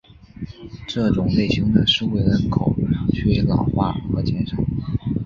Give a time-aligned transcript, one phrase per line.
[0.87, 2.75] 这种类型的社会人口
[3.13, 4.57] 趋于老化和减少。